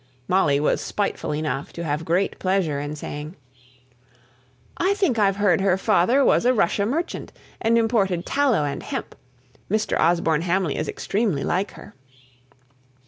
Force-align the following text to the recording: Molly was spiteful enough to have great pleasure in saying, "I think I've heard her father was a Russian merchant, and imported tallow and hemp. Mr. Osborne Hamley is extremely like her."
Molly 0.27 0.59
was 0.59 0.81
spiteful 0.81 1.31
enough 1.31 1.71
to 1.73 1.83
have 1.83 2.05
great 2.05 2.39
pleasure 2.39 2.79
in 2.79 2.95
saying, 2.95 3.35
"I 4.75 4.95
think 4.95 5.19
I've 5.19 5.35
heard 5.35 5.61
her 5.61 5.77
father 5.77 6.25
was 6.25 6.43
a 6.43 6.55
Russian 6.55 6.89
merchant, 6.89 7.31
and 7.61 7.77
imported 7.77 8.25
tallow 8.25 8.65
and 8.65 8.81
hemp. 8.81 9.13
Mr. 9.69 9.99
Osborne 9.99 10.41
Hamley 10.41 10.75
is 10.75 10.87
extremely 10.87 11.43
like 11.43 11.73
her." 11.73 11.93